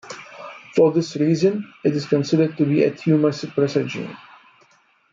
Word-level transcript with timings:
For 0.75 0.91
this 0.91 1.15
reason, 1.15 1.71
it 1.85 1.95
is 1.95 2.07
considered 2.07 2.57
to 2.57 2.65
be 2.65 2.83
a 2.83 2.89
tumor 2.95 3.29
suppressor 3.29 3.85
gene. 3.87 4.17